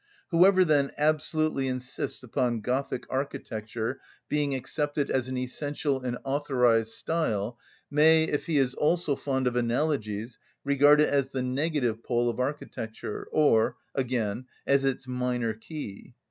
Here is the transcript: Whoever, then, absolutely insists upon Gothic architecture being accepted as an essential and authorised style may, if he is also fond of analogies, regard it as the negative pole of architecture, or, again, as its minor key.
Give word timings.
Whoever, 0.31 0.65
then, 0.65 0.89
absolutely 0.97 1.67
insists 1.67 2.23
upon 2.23 2.61
Gothic 2.61 3.05
architecture 3.07 3.99
being 4.29 4.55
accepted 4.55 5.11
as 5.11 5.27
an 5.27 5.37
essential 5.37 6.01
and 6.01 6.17
authorised 6.23 6.89
style 6.89 7.59
may, 7.91 8.23
if 8.23 8.47
he 8.47 8.57
is 8.57 8.73
also 8.73 9.15
fond 9.15 9.45
of 9.45 9.55
analogies, 9.55 10.39
regard 10.63 11.01
it 11.01 11.09
as 11.09 11.29
the 11.29 11.43
negative 11.43 12.03
pole 12.03 12.31
of 12.31 12.39
architecture, 12.39 13.27
or, 13.31 13.75
again, 13.93 14.47
as 14.65 14.83
its 14.85 15.07
minor 15.07 15.53
key. 15.53 16.15